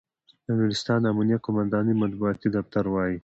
د 0.45 0.47
نورستان 0.57 1.01
امنیه 1.11 1.37
قوماندانۍ 1.45 1.93
مطبوعاتي 2.03 2.47
دفتر 2.57 2.83
وایي، 2.89 3.17